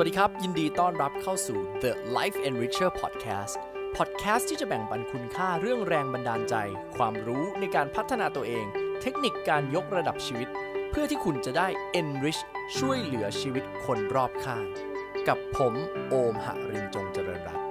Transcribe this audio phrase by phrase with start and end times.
[0.00, 3.54] วัสดีครับ ยินดีต้อนรับเข้าสู่ The Life Enricher Podcast
[3.96, 6.54] Podcast ที่จะแบ่งปันคุณค่าเรื่องแรงบันดาลใจ
[6.96, 8.66] ความรู้ในการพัฒนาตัวเอง
[9.00, 10.48] เทคนิคการยกระดับชีวิต
[10.90, 11.68] เพื่อที่คุณจะได้
[12.00, 12.40] enrich
[12.78, 14.64] ช่วยเหลือชีวิตคนรอบข้าง
[15.28, 15.74] กับผม
[16.08, 17.64] โอมหรินจงเจริญรัตน์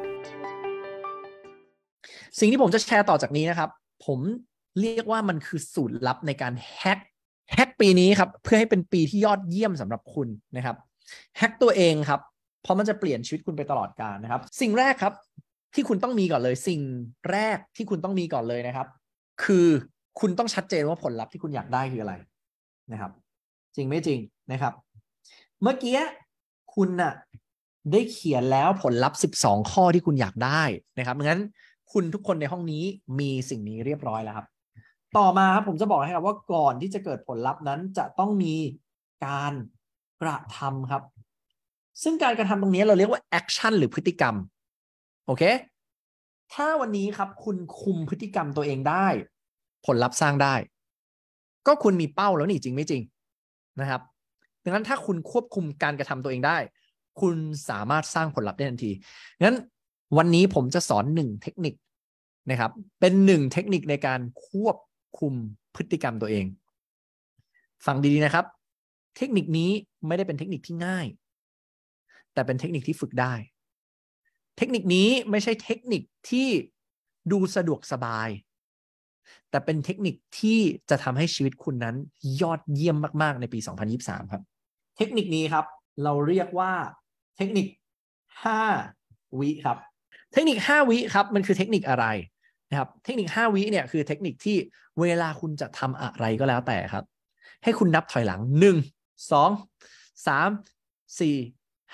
[2.40, 3.70] สิ่งที่ผมจะแชร์ต่อจากนี้นะครับ
[4.06, 4.20] ผม
[4.82, 7.00] เรียกว่ามันคือสูตรลับในการแฮก
[7.54, 10.78] แฮกปีนี้ครับ เพื่อให้เป็นปีที่ยอดเยี่ยมสำหรับคุณนะครับ
[11.38, 12.22] แฮกตัวเองครับ
[12.64, 15.14] เพราะมันจะเปลี่ยนชีวิตคุณไปตลอดกาลนะครับ สิ่งแรกครับ
[15.74, 16.82] ที่คุณต้องมีก่อนเลย สิ่ง
[17.32, 18.88] แรกที่คุณต้องมีก่อนเลยนะครับ
[19.44, 19.68] คือ
[20.20, 22.14] คุณต้องชัดเจนว่าผลลัพธ์ที่คุณอยากได้คืออะไร
[22.92, 23.12] นะครับ
[23.76, 24.20] จริงไม่จริง
[24.52, 24.74] นะครับ
[25.62, 26.00] เมื่อกี้
[26.76, 27.14] คุณน่ะ
[27.92, 30.62] ได้เขียนแล้วผลลัพธ์ 12 ข้อที่คุณอยากได้
[31.00, 31.42] นะครับงั้น
[31.94, 32.84] คุณทุกคนในห้องนี้
[33.20, 34.46] มีสิ่งนี้เรียบร้อยแล้วครับ
[35.18, 38.56] ต่อมาครับผมจะบอกให้ครับว่าก่อนที่จะเกิดผลลัพธ์นั้นจะต้องมี
[39.26, 39.54] การ
[40.22, 41.04] กระทำครับ
[42.04, 44.36] ซึ่งการกระทำตรงนี้เราเรียกว่า action หรือพฤติกรรม
[45.26, 45.44] โอเค
[46.54, 49.08] ถ้าวันนี้ครับคุณคุมพฤติกรรมตัวเองได้
[49.86, 50.56] ผลลัพธ์สร้างได้
[51.68, 53.02] ก็คุณมีเป้าแล้วนี่จริงไม่จริง
[53.80, 54.02] นะครับ
[54.64, 56.58] ดังนั้นถ้าคุณควบคุมการกระทำตัวเองได้
[57.22, 57.36] คุณ
[57.70, 58.92] สามารถสร้างผลลัพธ์ได้ทันที
[59.44, 59.58] งั้น
[60.18, 61.74] วันนี้ผมจะสอนหนึ่งเทคนิค
[62.52, 64.78] นะครับ เป็นหนึ่งเทคนิคในการควบ
[65.20, 65.34] คุม
[65.76, 66.46] พฤติกรรมตัวเอง
[67.86, 68.46] ฟังดีๆนะครับ
[69.18, 69.72] เทคนิคนี้
[70.08, 71.08] ไม่ได้เป็นเทคนิคที่ง่าย
[72.34, 73.34] แต่เป็นเทคนิคที่ฝึกได้
[74.58, 76.48] เทคนิคนี้ไม่ใช่เทคนิคที่
[77.32, 78.30] ดูสะดวกสบาย
[79.50, 81.96] แต่เป็นเทคนิคที่จะทำให้ชีวิตคุณนั้น
[82.42, 83.60] ยอดเยี่ยมมาก ๆ ในปี
[83.96, 84.42] 2023 ครับ
[84.98, 85.66] เทคนิคนี้ครับ
[86.04, 86.74] เราเรียกว่า
[87.38, 87.68] เทคนิค
[88.54, 89.78] 5 วิครับ
[90.34, 92.06] เทคนิค 5 วิครับ มันคือเทคนิคอะไร
[92.70, 94.58] นะครับ เทคนิค 5 วิเนี่ยคือเทคนิคที่
[95.02, 97.06] เวลาคุณจะทำอะไรก็แล้วแต่ครับ
[97.64, 99.50] ให้คุณนับถอยหลัง 1 สอง
[100.28, 100.50] สาม
[101.20, 101.38] สี่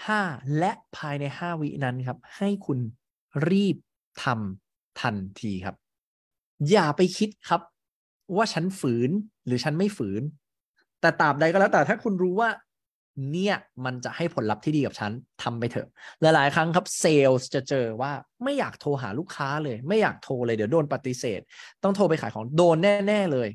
[0.08, 0.22] ห้า
[0.58, 2.80] และภายในห้าวินั้นครับ ให้คุณ
[3.50, 3.78] รีบ
[4.24, 5.76] ทำทันทีครับ
[6.72, 7.62] อย่าไปคิดครับ
[8.36, 9.10] ว่าฉันฝืน
[9.46, 10.22] หรือฉันไม่ฝืน
[11.02, 12.50] แต่ตราบใดก็แล้วแต่ถ้าคุณรู้ว่า
[13.32, 15.12] เนี่ยมันจะให้ผลลัพธ์ที่ดีกับฉัน
[15.44, 15.88] ทำไปเถอะ
[16.22, 18.12] หลาย ๆ ครั้งครับเซลล์จะเจอว่า
[18.44, 21.42] ไม่อยากโทรหาลูกค้าเลย ไม่อยากโทรเลยเดี๋ยวโดนปฏิเสธ
[21.84, 23.50] ต้องโทรไปขายของโดนแน่ ๆ เลย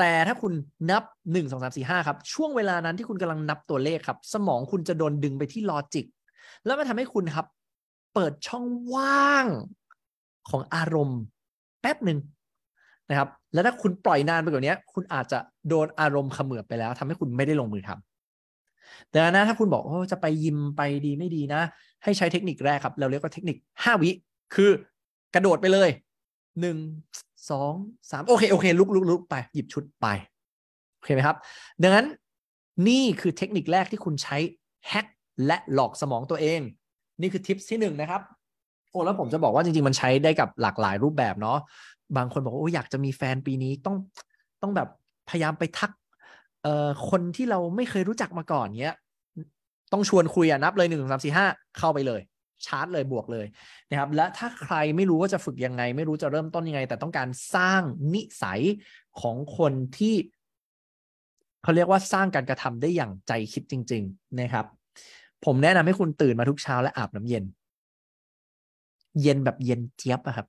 [0.00, 0.52] แต่ถ้าคุณ
[0.90, 1.02] นับ
[1.32, 6.06] 1 2 3 4 5 ครับ ช่วงเวลานั้นที่คุณกำลังนับตัวเลขครับ สมองคุณจะโดนดึงไปที่ลอจิก
[6.64, 7.46] แล้วมันทำให้คุณครับ
[8.14, 9.46] เปิดช่องว่าง
[10.50, 11.20] ของอารมณ์
[11.80, 12.18] แป๊บหนึ่ง
[13.08, 21.62] นะครับ แล้วถ้าคุณปล่อยนานไปกว่านี้คุณอาจจะโดนอารมณ์เขมือบไปแล้วทำให้คุณไม่ได้ลงมือทำแต่นะถ้าคุณบอกโอ้จะไปยิมไปดีไม่ดีนะ
[22.04, 24.10] ให้ใช้เทคนิคแรกครับ เราเรียกว่าเทคนิค 5 วิ
[24.54, 24.70] คือ
[25.34, 25.90] กระโดดไปเลย
[26.60, 26.76] หนึ่ง
[27.50, 27.72] สอง
[28.10, 30.06] สามโอเค โอเค ลุกลุกลุกไป หยิบชุดไป
[30.96, 31.36] โอเคไหมครับ
[31.82, 32.06] ดังนั้น
[32.88, 34.36] นี่คือเทคนิคแรกที่คุณใช้
[34.88, 35.06] แฮก
[35.46, 36.60] และหลอกสมองตัวเอง
[37.20, 38.22] นี่คือทิปที่หนึ่งนะครับ
[38.90, 41.58] โอ้แล้วผมจะบอกว่าจริง ๆ มันใช้ได้กับหลากหลายรูปแบบเนาะ
[42.16, 43.96] บางคนบอกว่าโอ้อยากจะมีแฟนปีนี้ต้อง
[44.62, 44.88] ต้องแบบ
[45.28, 45.90] พยายามไปทัก
[46.62, 48.96] เอ่อคนที่เราไม่เคยรู้จักมาก่อนเงี้ย
[49.92, 51.46] ต้องชวนคุยอะนับเลยหนึ่งสามสี่ห้า
[51.78, 52.20] เข้าไปเลย
[52.66, 53.46] ชาร์จเลยบวกเลย
[53.90, 57.82] นะครับและถ้าใครไม่รู้ว่าจะฝึกยังไง ไม่รู้จะเริ่มต้นยังไง แต่ต้องการสร้าง
[58.14, 58.60] นิสัย
[59.20, 60.14] ของคนที่
[61.62, 64.66] เขาเรียกว่าสร้างการกระทำได้อย่างใจคิดจริง ๆนะครับ
[65.44, 67.44] ผมแนะนำให้คุณตื่นมาทุกเช้าและอาบน้ำเย็น
[69.22, 70.46] เย็นแบบเย็นเจี๊ยบอะครับ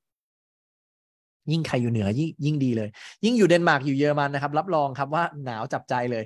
[1.52, 2.90] ยิ่งใครอยู่เหนือยิ่งยิ่งดีเลย
[3.26, 6.24] ยิ่งอยู่เดนมาร์กอยู่เยอรมันนะครับ รับรองครับว่าหนาวจับใจเลย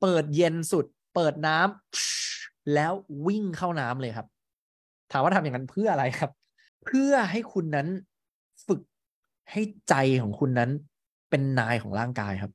[0.00, 0.84] เปิดเย็นสุด
[1.14, 2.92] เปิดน้ำแล้ว
[3.26, 4.26] วิ่งเข้าน้ำเลยครับ
[5.12, 6.30] ถามว่าทำอย่างนั้นเพื่ออะไรครับ
[6.84, 7.88] เพื่อให้คุณนั้น
[8.66, 8.80] ฝึก
[9.50, 10.70] ให้ใจของคุณนั้น
[11.30, 12.52] เป็นนายของร่างกายครับ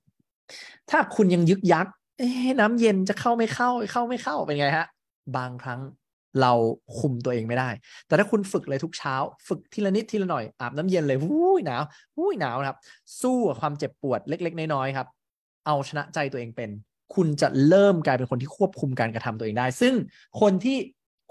[0.89, 1.87] ถ้าคุณยังยึกยัก
[2.59, 4.87] น้ำเย็นจะเข้าไม่เข้าเข้าไม่เข้าเป็นไงฮะ
[5.37, 5.79] บางครั้ง
[6.41, 6.53] เรา
[6.99, 7.69] คุมตัวเองไม่ได้
[8.07, 9.15] แต่ถ้าคุณฝึกเลยทุกเช้า
[9.47, 11.83] ฝึกทีละนิดทีละหน่อยอาบน้ำเย็นเลยวู้ยหนาว
[12.17, 12.77] วู้ยหนาวครับ
[13.21, 15.07] สู้กับความเจ็บปวดเล็ก ๆ น้อยๆครับ
[15.65, 16.69] เอาชนะใจตัวเองเป็น
[17.15, 19.93] คุณจะเริ่มกลายเป็นคนที่ควบคุมการกระทำตัวเองได้ ซึ่ง
[20.41, 20.77] คนที่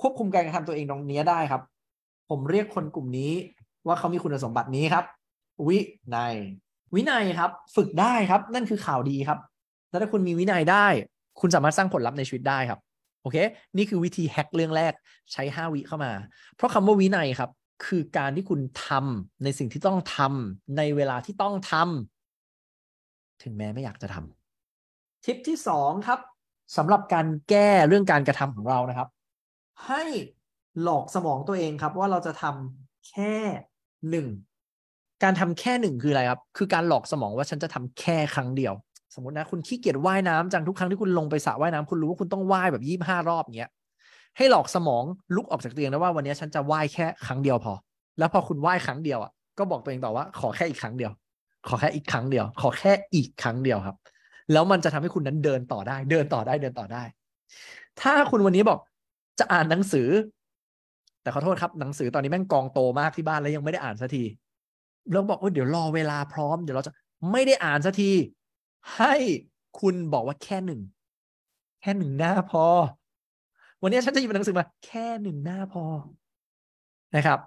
[0.00, 1.62] ควบคุมการกระทำตัวเองตรงนี้ได้ครับ
[2.30, 3.32] ผมเรียกคนกลุ่มนี้
[3.86, 5.04] ว่าเขามีคุณสมบัตินี้ครับ
[5.68, 5.78] วิ
[6.16, 6.34] นัย
[6.94, 9.38] วินัยครับ ฝึกได้ครับ นั่นคือข่าวดีครับ
[9.90, 10.86] แล้วถ้าคุณมีวินัยได้
[11.40, 12.80] คุณสามารถสร้างผลลัพธ์ในชีวิตได้ครับ
[13.22, 13.36] โอเค
[13.76, 14.92] นี่คือวิธีแฮกเรื่องแรก
[15.32, 16.12] ใช้ 5 วิเข้ามา
[16.56, 17.50] เพราะคำว่าวินัยครับ
[17.86, 26.20] คือการที่คุณทำในสิ่งที่ต้องทำในเวลาที่ต้องทำถึงแม้ไม่อยากจะทำทิปที่ 2 ครับ
[26.76, 29.08] สำหรับการแก้เรื่องการกระทำของเรานะครับ
[29.86, 30.02] ให้
[30.82, 33.34] หลอกสมองตัวเองครับว่าเราจะทำแค่
[34.10, 34.28] หนึ่ง
[35.22, 38.74] การทำแค่หนึ่งคืออะไรครับ คือการหลอกสมองว่าฉันจะทำแค่ครั้งเดียว
[39.14, 43.70] สมมตินะคุณขี้เกียจว่ายน้ำจังทุกครั้งที่คุณลงไปสระว่ายน้ำคุณรู้ว่าคุณต้องว่ายแบบยี่บห้ารอบเงี้ย
[44.36, 45.04] ให้หลอกสมอง
[45.36, 47.72] ลุกออกจากเตียงนะว่าวันนี้ฉันจะไหว้แค่ครั้งเดียวพอ
[48.18, 51.12] แล้วพอคุณไหว้ครั้งเดียวอะก็บอกตัวเองต่อว่าขอแค่อีกครั้งเดียว
[51.68, 53.96] ขอแค่อีกครั้งเดียว ขอแค่อีกครั้งเดียวครับ
[54.52, 57.02] แล้วมันจะทำให้คุณนั้นเดินต่อได้ เดินต่อได้เดินต่อได้
[58.00, 58.78] ถ้าคุณวันนี้บอก
[59.38, 60.08] จะอ่านหนังสือ
[61.22, 64.24] แต่ขอโทษครับหนังสือตอนนี้แม่งกองโตมากที่บ้านแล้วยังไม่ได้อ่านสักที
[65.12, 66.92] แล้วบอกว่าเดี๋ยวรอเวลาพร้อมเดี๋ยวเราจะ
[67.30, 68.12] ไม่ได้อ่านสักที
[68.96, 69.14] ให้
[69.80, 70.80] คุณบอกว่าแค่หนึ่ง
[71.80, 72.64] แค่หนึ่งหน้าพอ
[73.82, 75.84] วันนี้ฉันจะหยิบหนังสือมา แค่หนึ่งหน้าพอ
[77.16, 77.38] นะครับ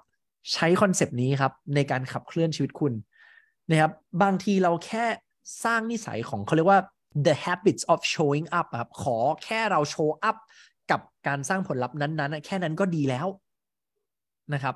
[0.54, 2.94] ใช้คอนเซปต์นี้ครับ ในการขับเคลื่อนชีวิตคุณ
[3.70, 3.92] นะครับ
[4.22, 5.06] บางทีเราแค่
[5.64, 6.80] สร้างนิสัยของเขาเรียกว่า
[7.26, 10.36] the habits of showing up ครับ ขอแค่เราโชว์อัพ
[10.92, 13.28] กับการสร้างผลลัพธ์นั้นๆแค่นั้นก็ดีแล้ว
[14.54, 14.76] นะครับ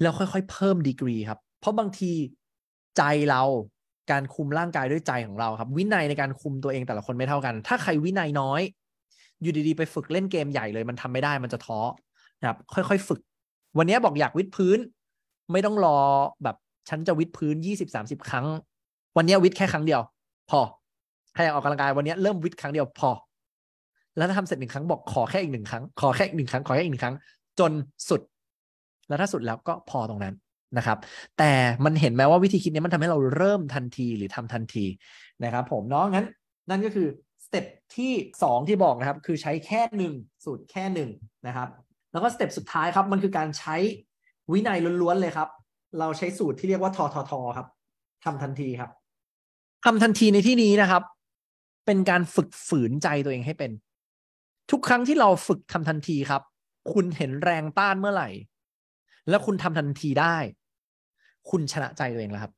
[0.00, 2.12] แล้วค่อยๆ เพิ่มดีกรีครับ เพราะบางที
[2.96, 3.42] ใจเรา
[4.10, 8.60] การคุมร่างกายด้วยใจของเราครับ วินัยในการคุมตัวเองแต่ละคนไม่เท่ากัน ถ้าใครวินัยน้อย
[9.42, 11.80] อยู่ดีๆ ไปฝึกเล่นเกมใหญ่เลย มันทำไม่ได้มันจะท้อ
[12.40, 13.20] นะครับ ค่อยๆ ฝึก
[13.78, 14.78] วันนี้บอกอยากวิดพื้น
[15.52, 15.98] ไม่ต้องรอ
[16.44, 16.56] แบบ
[16.88, 18.46] ฉันจะวิดพื้นยี่สิบสามสิบครั้ง
[19.16, 20.00] วันนี้วิดแค่ครั้งเดียว
[20.50, 20.60] พอ
[21.34, 23.10] ใครอยากออกกำลังกายวันนี้เริ่มวิดครั้งเดียวพอ
[24.16, 27.16] แล้วถ้าทำเสร็จหนึ่งครั้งบอกขอแค่อีกหนึ่งครั้งขอแค่อีกหนึ่งครั้งขอแค่อีกหนึ่งครั้ง
[27.60, 27.72] จน
[28.08, 28.20] สุด
[29.08, 30.34] แล้วถ้าสุดแล้วก็พอตรงนั้น
[30.76, 30.98] นะครับ
[31.38, 31.52] แต่
[31.84, 34.84] มันเห็นไหมว่าวิธีคิดนี้มันทำให้เราเริ่มทันทีหรือทำทันที
[35.44, 36.26] นะครับ ผมเนาะงั้น
[36.70, 37.08] นั่นก็คือ
[37.44, 37.64] สเต็ป
[37.96, 38.12] ที่
[38.42, 40.14] 2 ที่บอกนะครับ คือใช้แค่หนึ่ง
[40.44, 41.10] สูตรแค่หนึ่ง
[41.46, 41.68] นะครับ
[42.12, 43.76] แล้วก็สเต็ปสุดท้ายครับมันคือการใช้
[44.52, 45.48] วินัยล้วนๆเลยครับ
[45.98, 47.66] เราใช้สูตรที่เรียกว่าทอทอทอครับ
[48.24, 48.90] ทำทันทีครับ
[49.84, 51.02] ทำทันทีในที่นี้นะครับ
[51.86, 53.70] เป็นการฝึกฝืนใจตัวเองให้เป็น
[54.70, 56.42] ทุกครั้งที่เราฝึกทำทันทีครับ
[56.92, 58.28] คุณเห็นแรงต้านเมื่อไหร่
[59.28, 60.36] แล้วคุณทำทันทีได้
[61.50, 62.52] คุณชนะใจตัวเองแล้วครับ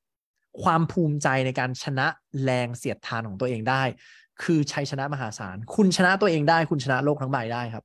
[0.63, 2.07] ความภูมิใจในการชนะ
[2.45, 3.83] แรงเสียดทานของตัวเองได้
[4.43, 7.85] คือชัยชนะมหาศาล คุณชนะตัวเองได้ คุณชนะโลกทั้งใบได้ครับ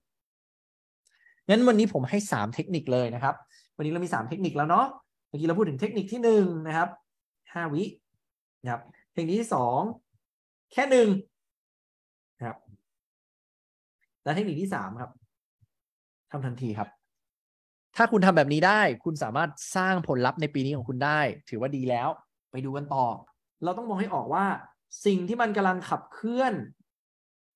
[1.50, 3.36] งั้นวันนี้ผมให้สามเทคนิคเลยนะครับ
[3.78, 4.86] วันนี้เรามีสามเทคนิคแล้วเนาะ
[5.28, 6.90] เมื่อกี้เราพูดถึงเทคนิคที่หนึ่งนะครับ
[7.54, 7.84] ห้าวิ
[8.64, 8.82] นะครับ
[9.14, 9.80] เทคนิคที่สอง
[10.74, 11.08] แค่หนึ่ง
[14.28, 15.12] และเทคนิคที่สามครับ
[16.32, 16.90] ทำทันทีครับ
[17.96, 21.20] ถ้าคุณทำแบบนี้ได้ คุณสามารถสร้างผลลัพธ์ในปีนี้ของคุณได้
[21.50, 22.10] ถือว่าดีแล้ว
[22.52, 23.06] ไปดูกันต่อ
[23.64, 24.46] เราต้องมองให้ออกว่า
[25.06, 26.54] สิ่งที่มันกำลังขับเคลื่อน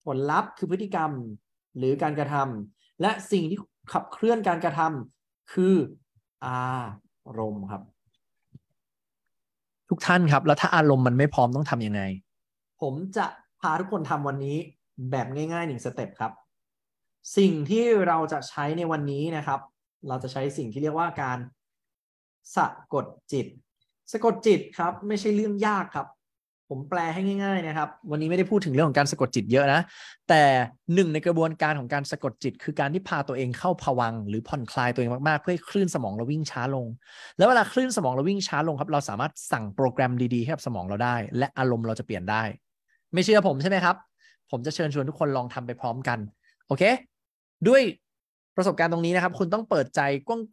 [0.05, 1.11] ผลลัพธ์คือพฤติกรรม
[1.77, 3.57] หรือการกระทำและสิ่งที่
[3.93, 5.75] ขับเคลื่อนการกระทำคือ
[6.45, 7.81] อารมณ์ครับ
[9.89, 12.01] ทุกท่านครับ แล้วถ้าอารมณ์มันไม่พร้อมต้องทำยังไง
[12.81, 13.25] ผมจะ
[13.61, 14.57] พาทุกคนทำวันนี้
[15.11, 16.31] แบบง่ายๆหนึ่งสเต็ปครับ
[17.37, 19.59] สิ่งที่เราจะใช้ในวันนี้นะครับ
[20.07, 21.39] เราจะใช้สิ่งที่เรียกว่าการ
[22.55, 23.47] สะกดจิต
[24.11, 26.07] สะกดจิตครับ ไม่ใช่เรื่องยากครับ
[26.69, 29.81] ผมแปลให้ง่าย ๆ นะครับ วันนี้ไม่ได้พูดถึงเรื่องของการสะกดจิตเยอะนะ
[30.29, 30.43] แต่
[30.93, 36.85] หนึ่งในกระบวนการของการสะกดจิต คือการที่พาตัวเองเข้าผวังหรือผ่อนคลายตัวเองมากๆ เพื่อให้คลื่นสมองเราวิ่งช้าลง
[37.37, 42.43] แล้วเวลาคลื่นสมองเราวิ่งช้าลงครับ เราสามารถสั่งโปรแกรมดีๆให้กับสมองเราได้ และอารมณ์เราจะเปลี่ยนได้
[43.13, 43.95] ไม่เชื่อผมใช่ไหมครับ
[44.51, 46.19] ผมจะเชิญชวนทุกคนลองทำไปพร้อมกัน
[46.67, 46.83] โอเค
[47.67, 47.81] ด้วย
[48.57, 50.01] ประสบการณ์ตรงนี้นะครับ คุณต้องเปิดใจ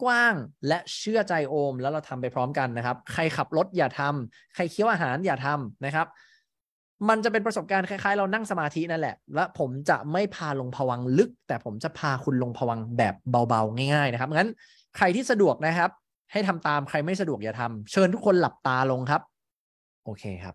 [0.03, 6.07] กว้างๆและเชื่อใจโอม แล้วเราทำไปพร้อมกันนะครับ ใครขับรถอย่าทำใครเคี้ยวอาหารอย่าทำนะครับ
[7.09, 13.15] มันจะเป็นประสบการณ์คล้ายๆ เรานั่งสมาธินั่นแหละ และผมจะไม่พาลงผวังลึก แต่ผมจะพาคุณลงผวังแบบ
[13.49, 14.51] เบาๆ ง่าย ๆ นะครับงั้น
[14.97, 15.91] ใครที่สะดวกนะครับ
[16.33, 19.23] ให้ทำตามใครไม่สะดวกอย่าทำเชิญทุกคนหลับตาลงครับ
[20.05, 20.55] โอเคครับ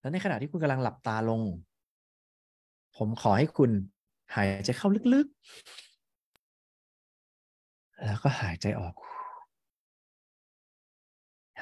[0.00, 1.40] แล้วในขณะที่คุณกำลังหลับตาลง
[2.96, 3.70] ผมขอให้คุณ
[4.34, 5.36] หายใจเข้าลึกๆ
[8.04, 8.94] แล้วก็หายใจออก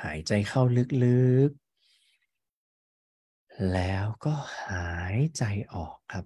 [0.02, 0.62] หายใจเข้า
[1.04, 4.34] ลึกๆ แล้วก็
[4.68, 5.42] หายใจ
[5.74, 6.24] ออกครับ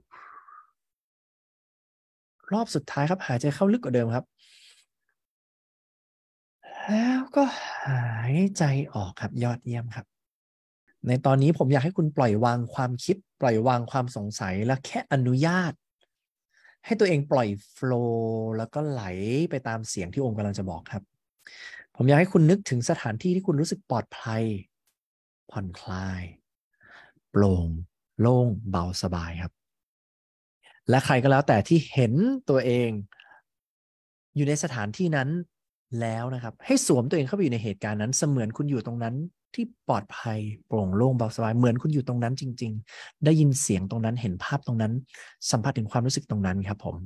[2.53, 4.25] รอบสุดท้ายครับ หายใจเข้าลึกกว่าเดิมครับ
[6.89, 7.43] แล้วก็
[7.85, 10.07] หายใจออกครับยอดเยี่ยมครับ
[11.07, 15.73] ในตอนนี้ผมอยากให้คุณปล่อยวางความคิด ปล่อยวางความสงสัยและแค่อนุญาต
[16.85, 19.03] ให้ตัวเองปล่อยโฟล์แล้วก็ไหล
[19.51, 21.03] ไปตามเสียงที่องค์กำลังจะบอกครับ
[21.97, 24.43] ผมอยากให้คุณนึกถึงสถานที่ที่คุณรู้สึกปลอดภัย
[25.51, 26.23] ผ่อนคลาย
[27.31, 27.69] โปร่ง
[28.21, 29.53] โล่ง เบาสบายครับ
[30.91, 32.13] และใครก็แล้วแต่ที่เห็น
[32.51, 32.91] ตัวเอง
[34.37, 35.29] อยู่ในสถานที่นั้น
[36.01, 39.15] แล้วนะครับ ให้สวมตัวเองเข้าไปอยู่ในเหตุการณ์นั้นเสมือนคุณอยู่ตรงนั้น
[39.57, 44.93] ที่ปลอดภัยโปร่งโล่งเบาสบายเหมือนคุณอยู่ตรงนั้นจริง ๆ ได้ยินเสียงตรงนั้นเห็นภาพตรงนั้น
[45.51, 46.97] สัมผัสถึงความรู้สึกตรงนั้นครับผม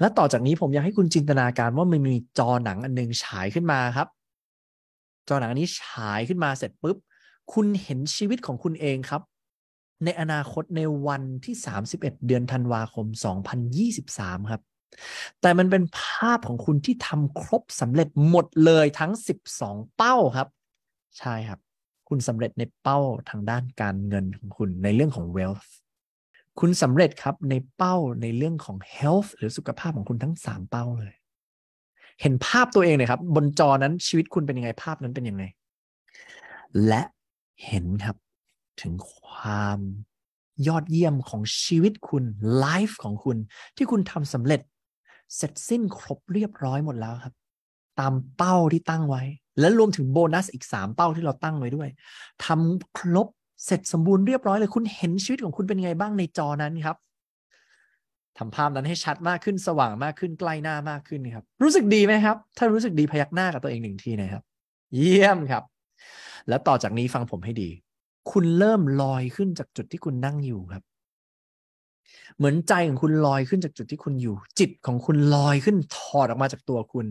[0.00, 4.08] และต่อจากนี้ผมอยากให้คุณจินตนาการว่ามันมีจอหนังอันนึงฉายขึ้นมาครับ
[5.28, 6.96] จอหนังอันนี้ฉายขึ้นมาเสร็จปุ๊บ
[7.52, 9.22] คุณเห็นชีวิตของคุณเองครับ
[10.04, 11.54] ในอนาคตในวันที่
[11.88, 13.06] 31 เดือนธันวาคม
[13.78, 14.62] 2023 ครับ
[15.40, 19.12] แต่มันเป็นภาพของคุณที่ทำครบสำเร็จหมดเลยทั้ง
[19.56, 20.48] 12 เป้าครับ
[21.18, 21.60] ใช่ครับ
[22.08, 22.98] คุณสำเร็จในเป้า
[23.30, 25.68] ทางด้านการเงินของคุณในเรื่องของ wealth
[26.60, 31.14] คุณสำเร็จครับในเป้าในเรื่องของ health หรือสุขภาพของคุณทั้ง 3 เป้าเลย
[32.20, 35.44] เห็นภาพตัวเองเลยครับ บนจอนั้นชีวิตคุณเป็นยังไงภาพนั้นเป็นยังไง
[36.86, 37.02] และ
[37.66, 38.16] เห็นครับ
[38.80, 39.78] ถึงความ
[40.66, 42.24] ยอดเยี่ยมของชีวิตคุณ
[42.58, 43.36] ไลฟ์ของคุณ
[43.76, 44.60] ที่คุณทำสำเร็จ
[45.36, 47.34] เสร็จสิ้นครบเรียบร้อยหมดแล้วครับ
[48.00, 49.22] ตามเป้าที่ตั้งไว้
[49.60, 51.88] และรวมถึงโบนัสอีก 3 เป้าที่เราตั้งไว้ด้วย
[52.44, 53.28] ทำครบ
[53.64, 56.96] เสร็จสมบูรณ์เรียบร้อยเลย คุณเห็นชีวิตของคุณเป็นไงบ้างในจอนั้นครับ
[58.38, 64.42] ทำภาพนั้นให้ชัดมากขึ้นสว่างมากขึ้นใกล้หน้ามากขึ้นครับ รู้สึกดีไหมครับ ถ้ารู้สึกดีพยักหน้ากับตัวเองหนึ่งทีนะครับ
[64.94, 65.62] เยี่ยมครับ
[66.48, 67.68] แล้วต่อจากนี้ฟังผมให้ดี
[68.30, 70.82] คุณเริ่มลอยขึ้นจากจุดที่คุณนั่งอยู่ครับ
[72.36, 77.06] เหมือนใจของคุณลอยขึ้นจากจุดที่คุณอยู่ จิตของคุณลอยขึ้นถอดออกมาจากตัวคุณ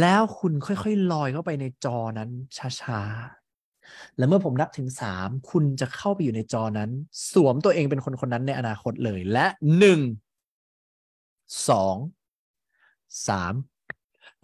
[0.00, 2.30] แล้วคุณค่อยๆลอยเข้าไปในจอนั้น
[2.82, 6.90] ช้าๆ แล้วเมื่อผมนับถึงสามคุณจะเข้าไปอยู่ในจอนั้น
[7.32, 9.46] สวมตัวเองเป็นคนคนนั้นในอนาคตเลยและ
[9.78, 10.00] หนึ่ง
[11.68, 11.96] สอง
[13.28, 13.54] สาม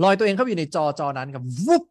[0.02, 1.84] ลอยตัวเองเข้าไปอยู่ในจอจอนั้นกับวุบ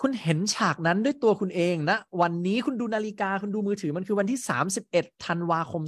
[0.00, 4.38] คุณเห็นฉากนั้นด้วยตัวคุณเองนะ วันนี้คุณดูนาฬิกาคุณดูมือถือมันคือวันที่
[4.82, 5.82] 31ธันวาคม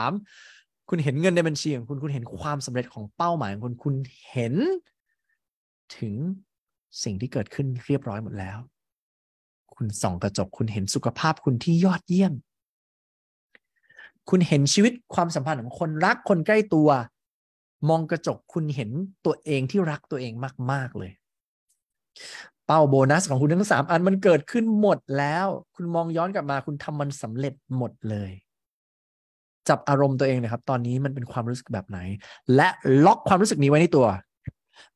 [0.00, 3.94] 2023 คุณเห็นเงินในบัญชีของคุณ คุณเห็นความสำเร็จของเป้าหมายของคุณ คุณ
[4.30, 4.54] เห็น
[5.98, 6.14] ถึง
[7.02, 8.58] สิ่งที่เกิดขึ้นเรียบร้อยหมดแล้ว
[9.74, 12.32] คุณส่องกระจกคุณเห็นสุขภาพคุณที่ยอดเยี่ยม
[14.30, 16.88] คุณเห็นชีวิตความสัมพันธ์ของคนรักคนใกล้ตัว
[17.88, 18.90] มองกระจกคุณเห็น
[19.24, 20.32] ตัวเองที่รักตัวเอง
[20.72, 21.12] มาก ๆ เลย
[22.66, 28.30] เป้าโบนัสของคุณทั้งสามอันมันเกิดขึ้นหมดแล้ว คุณมองย้อนกลับมาคุณทำมันสำเร็จหมดเลย
[29.68, 31.98] จับอารมณ์ตัวเองเลยครับ ตอนนี้มันเป็นความรู้สึกแบบไหน
[32.54, 32.68] และ
[33.04, 34.06] ล็อกความรู้สึกนี้ไว้ในตัว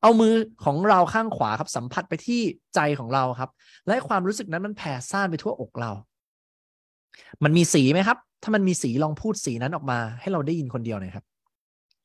[0.02, 0.34] เอามือ
[0.64, 2.40] ของเราข้างขวาครับสัมผัสไปที่
[2.74, 3.50] ใจของเราครับ
[3.86, 5.92] และความรู้สึกนั้นมันแผ่ซ่านไปทั่วอกเรา
[7.44, 11.24] มันมีสีไหมครับ ถ้ามันมีสีลองพูดสีนั้นออกมา ให้เราได้ยินคนเดียวหน่อยครับ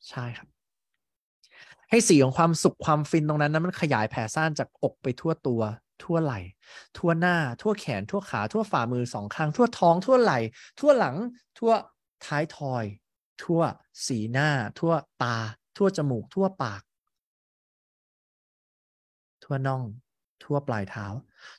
[0.10, 0.48] ใช่ครับ
[1.90, 5.62] ให้สีของความสุขความฟินตรงนั้นนั้นมันขยายแผ่ซ่านจากอกไปทั่วตัว
[6.04, 6.40] ทั่วไหล่
[6.98, 10.40] ทั่วหน้า ทั่วแขน ทั่วขา ทั่วฝ่ามือสองข้าง ทั่วท้อง ทั่วไหล่
[10.80, 11.16] ทั่วหลัง
[11.58, 11.74] ทั่ว
[12.26, 12.84] ท้ายทอย
[13.44, 13.62] ทั่ว
[14.08, 15.38] สีหน้า ทั่วตา
[15.78, 16.82] ทั่วจมูก ทั่วปาก
[19.44, 19.82] ทั่วน่อง
[20.44, 21.06] ทั่วปลายเท้า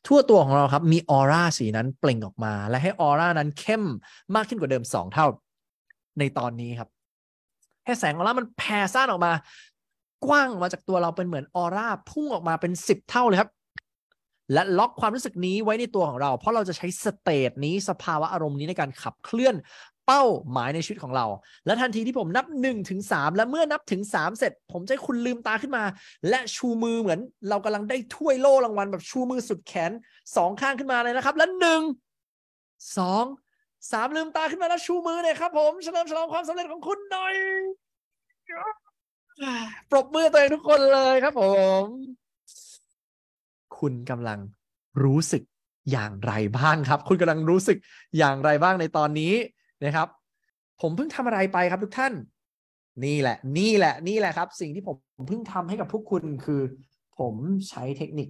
[0.07, 3.83] ทั่วตัวของเราครับ มีออร่าสีนั้นเปล่งออกมา และให้ออร่านั้นเข้ม
[4.35, 5.27] มากขึ้นกว่าเดิมสองเท่า
[6.19, 6.89] ในตอนนี้ครับ
[7.85, 9.33] ให้แสงออร่ามันแผ่ซ่านออกมา
[10.27, 13.51] กว้างมาจากตัวเราเป็นเหมือนออร่าพุ่งออกมาเป็นสิบเท่าเลยครับ
[14.53, 19.55] และล็อกความรู้สึกนี้ไว้ในตัวของเรา เพราะเราจะใช้สเตตนี้สภาวะอารมณ์นี้ในการขับเคลื่อน
[20.07, 21.27] เป้าหมายในชีวิตของเรา
[21.67, 25.85] และทันทีที่ผมนับ1นถึงสและเมื่อนับถึง 3 เสร็จ ผมจะให้คุณลืมตาขึ้นมา
[26.29, 29.93] และชูมือเหมือน เรากำลังได้ถ้วยโล่รางวัลแบบชูมือสุดแขน
[30.37, 31.83] สองข้างขึ้นมาเลยนะครับ และหนึ่ง
[32.99, 33.25] สอง
[33.93, 37.35] สามลืมตาขึ้นมาแล้วชูมือเลยครับ ผมเฉลิมฉลองความสำเร็จของคุณหน่อย
[39.91, 41.43] ปรบมือตัวเองทุกคนเลยครับผ
[41.81, 41.83] ม
[43.79, 44.39] คุณกำลัง
[45.05, 45.43] รู้สึก
[45.93, 47.79] อย่างไรบ้างครับ คุณกำลังรู้สึก
[48.19, 49.33] อย่างไรบ้างในตอนนี้
[49.85, 50.09] นะครับ
[50.81, 52.13] ผมเพิ่งทำอะไรไปครับทุกท่าน
[53.05, 54.97] นี่แหละ นี่แหละ นี่แหละครับ สิ่งที่ผม
[55.29, 56.61] เพิ่งทำให้กับพวกคุณคือ
[57.19, 57.35] ผม
[57.69, 58.29] ใช้เทคนิค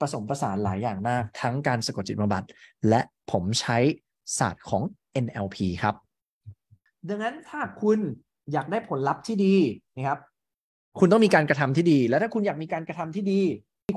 [0.00, 2.44] ผสมผสานหลายอย่างมาก ทั้งการสะกดจิตบำบัด
[2.88, 3.78] และผมใช้
[4.38, 4.82] ศาสตร์ของ
[5.24, 5.94] NLP ครับ
[7.08, 7.98] ดังนั้นถ้าคุณ
[8.52, 9.54] อยากได้ผลลัพธ์ที่ดี
[9.96, 10.18] นะครับ
[10.98, 13.40] คุณต้องมีการกระทำที่ดี แล้วถ้าคุณอยากมีการกระทำที่ดี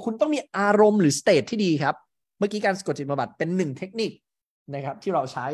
[0.05, 1.95] คุณต้องมีอารมณ์หรือสเตทที่ดีครับ
[2.39, 4.11] เมื่อกี้การสะกดจิตบำบัดเป็นหนึ่งเทคนิค
[4.73, 5.47] นะครับ ที่เราใช้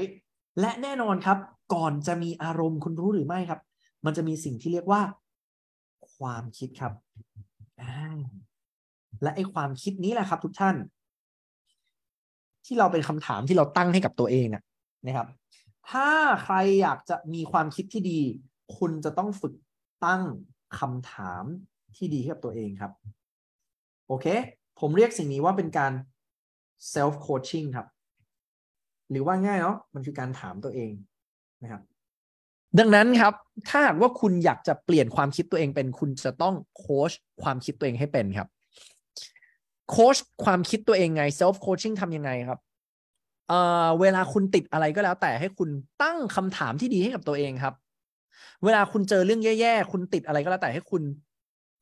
[0.59, 1.37] และแน่นอนครับ
[1.73, 3.59] ก่อนจะมีอารมณ์คุณรู้หรือไม่ครับ
[4.05, 5.01] มันจะมีสิ่งที่เรียกว่า
[6.15, 6.93] ความคิดครับ
[9.23, 10.75] และไอ้ความคิดนี้แหละครับ ทุกท่าน
[12.65, 14.47] ที่เราเป็นคำถามที่เราตั้งให้กับตัวเอง
[15.05, 15.27] นะครับ
[15.89, 16.09] ถ้า
[16.43, 18.19] ใครอยากจะมีความคิดที่ดี
[18.77, 19.53] คุณจะต้องฝึก
[20.05, 20.23] ตั้ง
[20.79, 21.43] คำถาม
[21.95, 22.91] ที่ดีกับตัวเองครับ
[24.07, 24.25] โอเค
[24.79, 25.93] ผมเรียกสิ่งนี้ว่าเป็นการ
[26.93, 27.87] self coaching ครับ
[29.11, 30.91] หรือว่าง่ายเนาะมันคือการถามตัวเอง
[31.63, 31.81] นะครับ
[32.79, 33.33] ดังนั้นครับ
[33.69, 38.47] ถ้าหากว่าคุณอยากจะเปลี่ยนความคิดตัวเองเป็นคุณจะต้องโค้ชความคิดตัวเองให้เป็นครับ
[39.89, 42.59] โค้ชความคิดตัวเองไง self coaching ทำยังไงครับ
[43.49, 45.69] เอ่อเวลาคุณติดอะไรก็แล้ว แต่ให้คุณ
[46.03, 47.73] ตั้งคำถามที่ดีให้กับตัวเองครับ
[48.63, 51.01] เวลาคุณเจอเรื่องแย่ๆคุณติดอะไรก็แล้วแต่ให้คุณ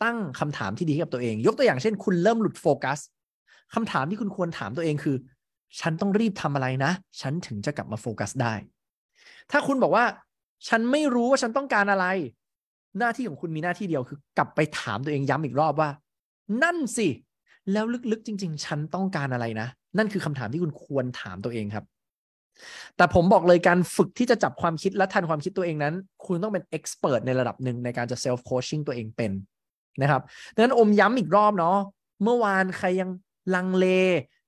[0.04, 3.00] ตั้งคำถามที่ดีให้กับตัวเอง ยกตัวอย่างเช่น คุณเริ่มหลุดโฟกัส
[3.76, 5.16] คำถามที่คุณควรถามตัวเองคือ
[5.80, 8.54] ฉันต้องรีบทำอะไรนะ ฉันถึงจะกลับมาโฟกัสได้
[9.52, 10.06] ถ้าคุณบอกว่า
[10.68, 12.06] ฉันไม่รู้ว่าฉันต้องการอะไร
[13.00, 15.90] หน้าที่ของคุณมีหน้าที่เดียวคือกลับไปถามตัวเองย้ำอีกรอบว่า
[16.64, 17.08] นั่นสิ
[17.72, 21.86] แล้วลึกๆจริง ๆ ฉันต้องการอะไรนะ นั่นคือคำถามที่คุณควรถามตัวเองครับ
[22.98, 25.96] แต่ผมบอกเลยการฝึกที่จะจับความคิดและทันความคิดตัวเองนั้น
[26.26, 29.32] คุณต้องเป็น expert ในระดับหนึ่งในการจะ self coaching ตัวเองเป็น
[30.02, 30.22] นะครับ
[30.54, 31.78] ดังนั้นอมย้ำอีกรอบเนาะ
[32.24, 33.10] เมื่อวานใครยัง
[33.56, 33.86] ลังเล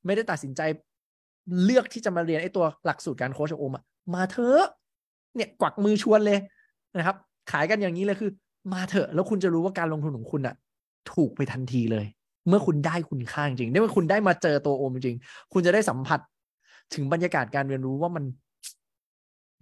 [0.06, 0.62] ไม่ได้ตัดสินใจ
[1.64, 3.74] เลือกที่จะมาเรียนไอ้ตัวหลักสูตรการโค้ชอม
[4.14, 4.66] มาเถอะ
[5.36, 6.40] เนี่ยกวักมือชวนเลย
[6.98, 7.16] นะครับ
[7.52, 8.32] ขายกันอย่างนี้เลยคือ
[8.74, 10.56] มาเถอะ แล้วคุณจะรู้ว่าการลงทุนของคุณอะ
[11.14, 12.06] ถูกไปทันทีเลย
[12.48, 15.18] เมื่อคุณได้คุณค่าจริงได้เมื่อคุณได้มาเจอตัวโอมจริง
[15.54, 16.20] คุณจะได้สัมผัส
[16.94, 18.24] ถึงบรรยากาศการเรียนรู้ว่ามัน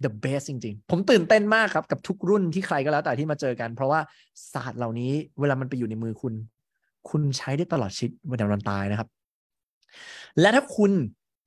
[0.04, 4.00] the best จริง ๆ ผมตื่นเต้นมากครับ กับทุกรุ่นที่ใครก็แล้วแต่ที่มาเจอกัน เพราะว่า
[4.52, 6.34] ศาสตร์เหล่านี้ เวลามันไปอยู่ในมือคุณ
[7.08, 9.08] คุณใช้ได้ตลอดชีวิตวันวันตายนะครับ
[10.40, 10.92] และถ้าคุณ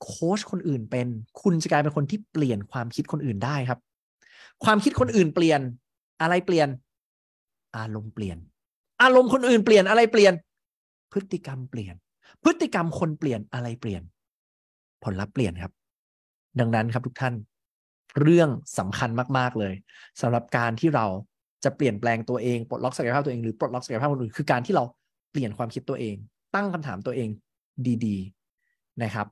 [0.03, 1.07] โค้ชคนอื่นเป็น
[1.41, 3.79] คุณจะกลายเป็นคนที่เปลี่ยนความคิดคนอื่นได้ครับ
[4.63, 5.62] ความคิดคนอื่นเปลี่ยน
[6.22, 6.67] อะไรเปลี่ยน
[7.77, 8.38] อารมณ์เปลี่ยน
[9.01, 10.33] อารมณ์คนอื่นเปลี่ยนอะไรเปลี่ยน
[11.12, 11.95] พฤติกรรมเปลี่ยน
[12.43, 14.01] พฤติกรรมคนเปลี่ยนอะไรเปลี่ยน
[15.03, 15.74] ผลลัพธ์เปลี่ยนครับ
[16.60, 17.36] ดังนั้นครับทุกท่าน
[18.22, 19.74] เรื่องสำคัญมาก ๆเลย
[20.22, 21.05] สำหรับการที่เรา
[21.63, 24.83] จะเปลี่ยนแปลงตัวเองปลดล็อกศักยภาพตัวเองหรือปลดล็อกศักยภาพคนอื่นคือการที่เรา
[25.31, 26.15] เปลี่ยนความคิดตัวเอง
[26.55, 27.29] ตั้งคำถามตัวเอง
[28.05, 28.42] ดีๆ
[29.01, 29.27] นะครับ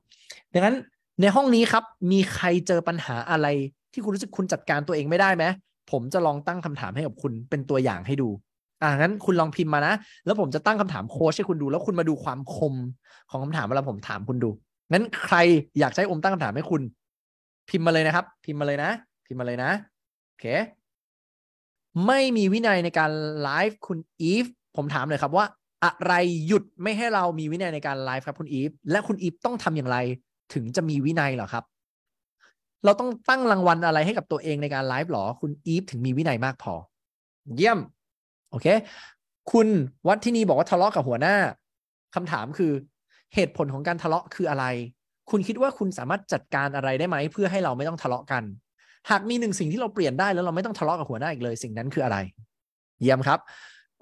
[0.52, 0.76] ดังนั้น
[1.20, 3.46] ในห้องนี้ครับมีใครเจอปัญหาอะไร
[3.92, 5.44] ที่คุณรู้สึกคุณจัดการตัวเองไม่ได้ไหม
[5.90, 8.28] ผมจะลองตั้งคำถามให้กับคุณเป็นตัวอย่างให้ดู
[8.82, 12.74] อ่างั้นคุณลองพิมพ์มานะ แล้วผมจะตั้งคำถามโค้ชให้คุณดู แล้วคุณมาดูความคม
[13.30, 14.50] ของคำถามเวลาผมถามคุณดู
[14.92, 15.36] งั้นใคร
[15.78, 16.82] อยากใช้อมตั้งคำถามให้คุณ
[17.68, 18.90] พิมพ์มาเลยนะครับ พิมพ์มาเลยนะ
[19.26, 19.70] พิมพ์มาเลยนะ
[20.28, 20.46] โอเค
[22.06, 23.10] ไม่มีวินัยในการ
[23.42, 25.46] ไลฟ์คุณอีฟผมถามเลยครับว่า
[25.84, 26.12] อะไร
[26.46, 29.96] หยุดไม่ให้เรามีวินัยในการไลฟ์ครับคุณอีฟและคุณอีฟต้องทำอย่างไร
[30.54, 31.64] ถึงจะมีวินัยเหรอครับ
[32.84, 36.74] เราต้องตั้งรางวัลอะไรให้กับตัวเองในการไลฟ์หรอ คุณอีฟถึงมีวินัยมากพอ
[37.56, 37.78] เยี่ยม
[38.50, 38.66] โอเค
[39.52, 39.68] คุณ
[40.08, 41.36] วัฒนีบอกว่าทะเลาะกับหัวหน้า
[42.14, 42.72] คำถามคือ
[43.34, 44.64] เหตุผลของการทะเลาะคืออะไร
[45.30, 48.42] คุณคิดว่าคุณสามารถจัดการอะไรได้ไหม เพื่อให้เราไม่ต้องทะเลาะกัน
[49.10, 52.18] หากมีหนึ่งสิ่งที่เราเปลี่ยนได้แล้วเราไม่ต้องทะเลาะกับหัวหน้าอีกเลย สิ่งนั้นคืออะไร
[53.00, 53.38] เยี่ยมครับ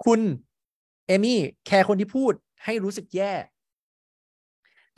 [0.05, 0.19] คุณ
[1.11, 2.33] เอมี่แคร์คนที่พูด
[2.65, 3.33] ให้รู้สึกแย่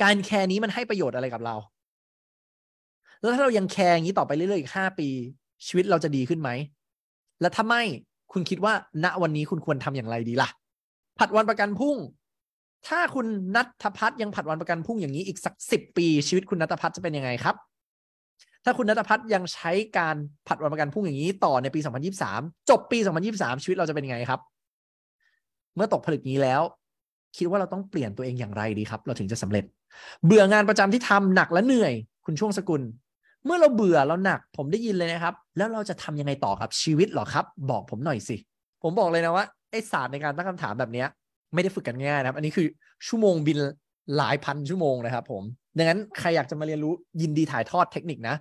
[0.04, 1.56] การแคร์นี้มันให้ประโยชน์อะไรกับเรา
[3.22, 5.08] แล้วถ้าเรายังแคร์อย่างนี้ต่อไปเรื่อยๆอีกห้าปี
[5.68, 6.50] ชีวิตเราจะดีขึ้นไหม
[7.42, 7.84] และถ้าไม่
[8.34, 8.74] คุณคิดว่า
[9.04, 10.50] ณวันนี้คุณควรทำอย่างไรดีล่ะ
[11.20, 11.98] ผัดวันประกันพรุ่ง
[12.88, 17.56] ถ้าคุณนัทพัฒน์ยังผัดวันประกันพรุ่งอย่างนี้อีกสักสิบปี ชีวิตคุณนัทพัฒน์จะเป็นยังไงครับ
[18.66, 20.16] ถ้าคุณนัทพัฒน์ยังใช้การ
[20.48, 21.80] ผัดวันประกันพรุ่งอย่างนี้ต่อในปี
[22.24, 22.98] 2023 จบปี
[23.32, 24.40] 2023 ชีวิตเราจะเป็นยังไงครับ
[25.76, 26.62] เมื่อตกผลึกนี้แล้ว
[27.38, 29.66] คิดว่าเราต้องเปลี่ยนตัวเองอย่างไรดีครับ เราถึงจะสำเร็จ
[30.26, 31.94] เบื่องานประจำที่ทำหนักและเหนื่อย
[32.26, 32.82] คุณช่วงสกุล
[33.46, 38.36] เมื่อเราเบื่อเราหนัก ผมได้ยินเลยนะครับ แล้วเราจะทำยังไงต่อครับชีวิตหรอครับ บอกผมหน่อยสิ
[38.84, 41.06] ผมบอกเลยนะว่าไอศาสตร์ในการตั้งคำถามแบบนี้
[41.54, 42.68] ไม่ได้ฝึกกันง่ายนะครับ อันนี้คือ
[43.08, 43.58] ชั่วโมงบิน
[44.18, 45.44] หลายพันชั่วโมงนะครับผม
[45.78, 48.36] ดังนั้นใครอยากจะมาเรียนรู้ยินดีถ่ายทอดเทคนิคนะ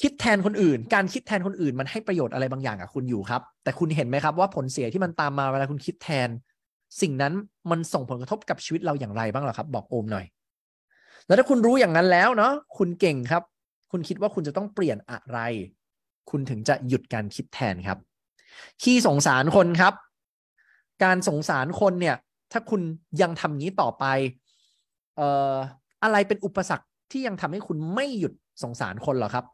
[0.00, 6.28] คิดแทนคนอื่น การคิดแทนคนอื่นมันให้ประโยชน์อะไรบางอย่างกับคุณอยู่ครับ แต่คุณเห็นไหมครับว่าผลเสียที่มันตามมาเวลาคุณคิดแทน
[7.00, 7.34] สิ่งนั้น
[7.70, 10.26] มันส่งผลกระทบกับชีวิตเราอย่างไรบ้างหรอครับ บอกโอมหน่อย
[11.26, 13.42] แล้วถ้าคุณรู้อย่างนั้นแล้วเนาะคุณเก่งครับ
[13.90, 15.38] คุณคิดว่าคุณจะต้องเปลี่ยนอะไร
[16.30, 17.98] คุณถึงจะหยุดการคิดแทนครับ
[18.82, 19.94] ขี้สงสารคนครับ
[21.04, 22.16] การสงสารคนเนี่ย
[22.52, 22.80] ถ้าคุณ
[23.22, 24.04] ยังทำงี้ต่อไป
[25.16, 25.54] เอ่อ
[26.02, 29.44] อะไรเป็นอุปสรรคที่ยังทำให้คุณไม่หยุดสงสารคนหรอครับ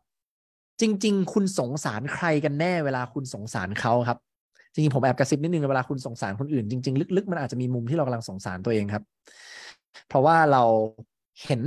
[0.81, 4.19] จริง ๆ คุณสงสารใครกันแน่เวลาคุณสงสารเขาครับ
[4.79, 9.05] จริงๆผมแอบกระซิบนิดนึงเวลาคุณสงสารคนอื่นจริงๆ ลึกๆ มันอาจจะมีมุมที่เรากำลังสงสารตัวเองครับ
[10.09, 10.63] เพราะว่าเรา
[11.45, 11.61] เห็น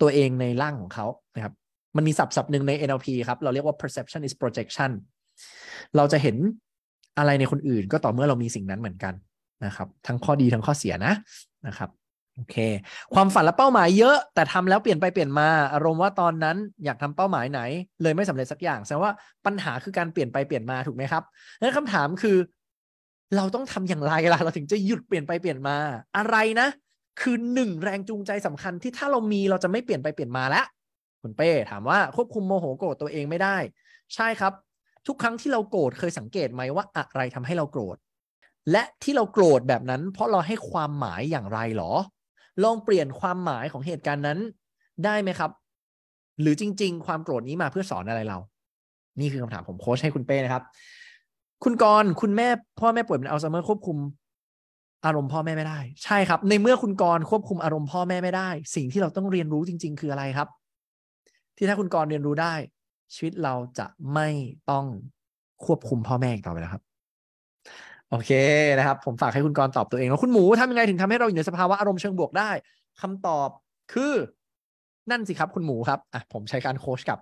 [0.00, 1.54] ตัวเองในร่างของเขานะครับ
[1.96, 4.90] มันมีศัพท์ศัพท์หนึ่งใน NLP ครับ เราเรียกว่า perception is projection
[5.96, 6.36] เราจะเห็น
[7.18, 9.14] อะไรในคนอื่นก็ต่อเมื่อเรามีสิ่งนั้นเหมือนกัน
[9.66, 11.14] นะครับ ทั้งข้อดีทั้งข้อเสียนะ
[11.66, 11.90] นะครับ
[12.36, 12.56] โอเค
[13.14, 17.60] ความฝันและเป้าหมายเยอะแต่ทำแล้วเปลี่ยนไปเปลี่ยนมา อารมณ์ว่าตอนนั้นอยากทำเป้าหมายไหน
[18.02, 19.12] เลยไม่สำเร็จสักอย่างแสดงว่า
[19.46, 21.22] ปัญหาคือการเปลี่ยนไปเปลี่ยนมาถูกไหมครับ
[21.60, 22.36] นั้นคำถามคือ
[23.36, 25.76] เราต้องทำอย่างไรล่ะเราถึงจะหยุดเปลี่ยนไปเปลี่ยนมา
[26.16, 26.68] อะไรนะ
[27.20, 30.64] คือหนึ่งแรงจูงใจสำคัญที่ถ้าเรามีเราจะไม่เปลี่ยนไปเปลี่ยนมาแล้ว
[31.22, 33.56] คุณเป้ถามว่าควบคุมโมโหโกรธตัวเองไม่ได้
[34.14, 34.52] ใช่ครับ
[35.06, 37.96] ทุกครั้งที่เราโกรธเคยสังเกตไหมว่าอะไรทำให้เราโกรธ
[38.72, 41.92] และที่เราโกรธแบบนั้น เพราะเราให้ความหมายอย่างไรหรอ
[42.62, 44.38] ลองเปลี่ยนความหมายของเหตุการณ์นั้น
[45.04, 45.50] ได้ไหมครับ
[46.40, 48.38] หรือจริง ๆ ความโกรธนี้มาเพื่อสอนอะไรเรา
[49.20, 50.62] นี่คือคำถามผมโค้ชให้คุณเป้นะครับ
[51.64, 52.48] คุณกรคุณแม่
[52.80, 53.98] พ่อแม่ป่วยเป็นอัลไซเมอร์ควบคุม
[55.04, 60.48] อารมณ์พ่อแม่ไม่ได้ ใช่ครับ ในเมื่อคุณกรควบคุมอารมณ์พ่อแม่ไม่ได้ สิ่งที่เราต้องเรียนรู้จริง ๆ คืออะไรครับ
[61.56, 62.54] ที่ถ้าคุณกรเรียนรู้ได้
[63.14, 64.28] ชีวิตเราจะไม่
[64.70, 64.84] ต้อง
[65.64, 66.82] ควบคุมพ่อแม่อีกต่อไปแล้วครับ
[68.12, 68.30] โอเค
[68.78, 72.50] นะครับ ผมฝากให้คุณกรตอบตัวเองแล้วคุณหมูทำยังไงถึงทำให้เราอยู่ในสภาวะอารมณ์เชิงบวกได้
[73.00, 73.48] คำตอบ
[73.92, 74.12] คือ
[75.10, 77.18] นั่นสิครับคุณหมูครับอะผมใช้การโค้ชกับ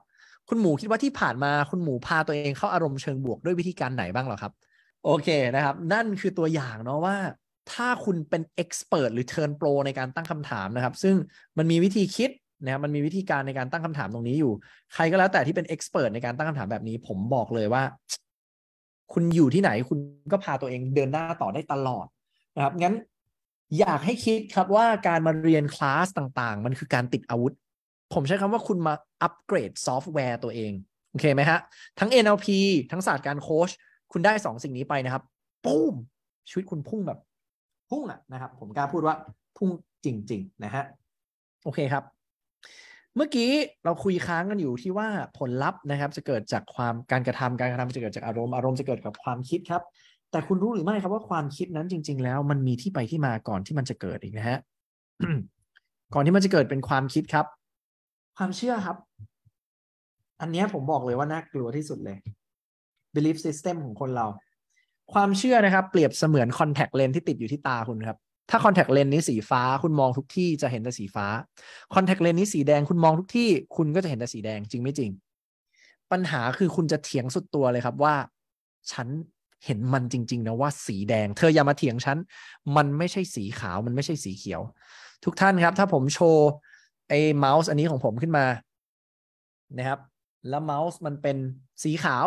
[0.48, 4.52] คุณหมูคิดว่าที่ผ่านมาคุณหมูพาตัวเองเข้าอารมณ์เชิงบวกด้วยวิธีการไหนบ้างหรอครับ
[5.04, 7.16] โอเคนะครับ นั่นคือตัวอย่างเนาะว่า
[7.72, 11.14] ถ้าคุณเป็น expert หรือ turn pro ในการตั้งคำถามนะครับ ซึ่ง
[11.58, 12.30] มันมีวิธีคิด
[12.64, 14.52] นะครับมันมีวิธีการในการตั้งคำถามตรงนี้อยู่
[14.94, 17.82] ใครก็แล้วแต่ที่เป็น expert ในการตั้งคำถามแบบนี้ ผมบอกเลยว่า
[19.12, 19.98] คุณอยู่ที่ไหนคุณ
[20.32, 22.06] ก็พาตัวเองเดินหน้าต่อได้ตลอด
[22.56, 22.94] นะครับงั้น
[23.78, 27.54] อยากให้คิดครับว่าการมาเรียนคลาสต่างๆ มันคือการติดอาวุธ
[28.14, 30.72] ผมใช้คำว่าคุณมาอัปเกรดซอฟต์แวร์ตัวเอง
[31.10, 31.58] โอเคไหมฮะ
[31.98, 32.46] ทั้ง NLP
[32.90, 33.70] ทั้งศาสตร์การโค้ช
[34.12, 35.22] คุณได้สองสิ่งนี้ไปนะครับ
[35.64, 35.94] ปุ้ม
[36.48, 37.18] ชีวิตคุณพุ่งแบบ
[37.90, 39.14] พุ่งอะนะครับ ผมกล้าพูดว่า
[39.56, 39.68] พุ่ง
[40.04, 40.84] จริง ๆ นะฮะ
[41.64, 42.04] โอเคครับ
[43.16, 43.50] เมื่อกี้
[43.84, 49.82] เราคุยค้างกันอยู่ที่ว่าผลลัพธ์นะครับ จะเกิดจากความการกระทำการกระทำจะเกิดจากอารมณ์อารมณ์จะเกิดกับความคิดครับ
[50.30, 54.58] แต่คุณรู้หรือไม่ครับว่าความคิดนั้นจริง ๆ แล้ว มันมีที่ไปที่มาก่อนที่มันจะเกิดอีกนะฮะ
[56.14, 57.46] ก่อนที่มันจะเกิดเป็นความคิดครับ
[58.36, 58.96] ความเชื่อครับ
[60.40, 62.18] อันนี้ผมบอกเลยว่าน่ากลัวที่สุดเลย
[63.14, 64.26] belief system ของคนเรา
[65.12, 68.18] ความเชื่อนะครับ เปรียบเสมือน contact lens ที่ติดอยู่ที่ตาคุณครับ
[68.50, 71.26] ถ้า contact lens นี้สีฟ้าคุณมองทุกที่จะเห็นแต่สีฟ้า
[71.94, 75.10] contact lens นี้สีแดงคุณมองทุกที่ คุณก็จะเห็นแต่สีแดงจริงไม่จริง
[76.12, 78.14] ปัญหาคือคุณจะเถียงสุดตัวเลยครับว่า
[78.92, 79.08] ฉัน
[79.64, 82.18] เห็นมันจริง ๆ นะว่าสีแดง เธออย่ามาเถียงฉัน
[82.76, 84.60] มันไม่ใช่สีขาวมันไม่ใช่สีเขียว
[85.24, 86.48] ทุกท่านครับ ถ้าผมโชว์
[87.08, 88.46] ไอ้เมาส์อันนี้ของผมขึ้นมา
[89.76, 90.00] นะครับ
[90.48, 91.36] แล้วเมาส์มันเป็น
[91.82, 92.26] สีขาว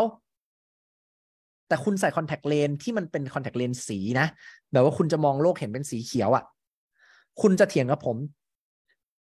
[1.67, 4.27] แต่คุณใส่คอนแทคเลนที่มันเป็นคอนแทคเลนสีนะ
[4.71, 6.43] แบบว่าคุณจะมองโลกเห็นเป็นสีเขียวอะ่ะ
[7.41, 8.17] คุณจะเถียงกับผม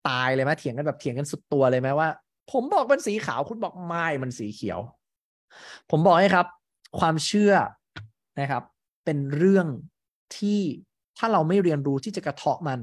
[0.08, 2.08] ตายเลยไหมเถียงกันแบบเถียงกันสุดตัวเลยไหมว่า
[2.52, 4.80] ผมบอกเป็นสีขาว คุณบอกไม่มันสีเขียว
[5.90, 6.46] ผมบอกให้ครับ
[6.98, 7.52] ความเชื่อ
[8.40, 8.62] นะครับ
[9.04, 9.66] เป็นเรื่อง
[10.36, 10.60] ที่
[11.18, 12.78] ถ้าเราไม่เรียนรู้ที่จะกระเทาะมัน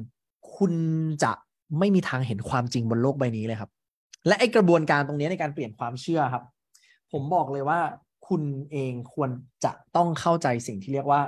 [0.58, 0.74] คุณ
[1.24, 1.32] จะ
[1.80, 3.72] ไม่มีทางเห็นความจริงบนโลกใบนี้เลยครับ
[4.28, 6.44] และไอกระบวนการตรงนี้ในการเปลี่ยนความเชื่อครับ
[7.12, 7.80] ผมบอกเลยว่า
[8.28, 9.30] คุณเองควร
[9.66, 11.22] จะต้องเข้าใจสิ่งที่เรียกว่า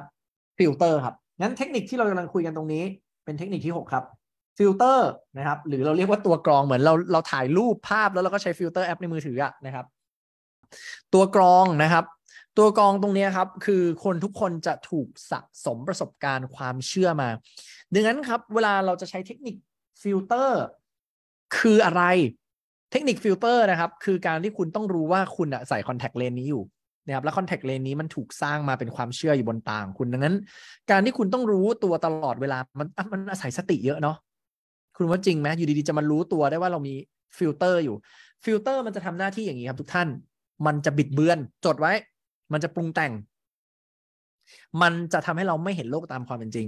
[0.57, 2.83] ฟิลเตอร์ครับงั้นเทคนิคที่เรากำลังคุยกันตรงนี้
[3.25, 4.03] เป็นเทคนิคที่ 6 ครับ
[4.57, 9.85] ฟิลเตอร์นะครับ หรือเราเรียกว่าตัวกรองเหมือนเราเราถ่ายรูปภาพแล้วเราก็ใช้ฟิลเตอร์แอปในมือถืออะนะครับ
[11.13, 12.05] ตัวกรองนะครับ
[12.57, 17.29] ตัวกรองตรงนี้ครับ คือคนทุกคนจะถูกสะสมประสบการณ์ความเชื่อมา
[17.93, 19.55] ดังนั้นครับ เวลาเราจะใช้เทคนิค
[20.01, 20.61] ฟิลเตอร์
[21.57, 22.03] คืออะไร
[22.91, 26.63] เทคนิคฟิลเตอร์นะครับ คือการที่คุณต้องรู้ว่าคุณใส่คอนแทคเลนส์นี้อยู่
[27.05, 30.35] นะครับแล้วคอนแทคเลนส์นี้มันถูกสร้างมาเป็นความเชื่ออยู่บนตาของคุณดังนั้น
[30.91, 34.17] การที่คุณต้องรู้ตัวตลอดเวลามันมันอาศัยสติเยอะเนาะ
[34.95, 36.93] คุณว่าจริงไหมอยู่ดีๆจะมารู้ตัวได้ว่าเรามี
[37.37, 37.95] ฟิลเตอร์อยู่
[38.43, 40.07] ฟิลเตอร์มันจะทำหน้าที่อย่างนี้ครับทุกท่าน
[40.65, 41.93] มันจะบิดเบือน จดไว้
[42.51, 43.13] มันจะปรุงแต่ง
[44.81, 46.67] มันจะทำให้เราไม่เห็นโลกตามความเป็นจริง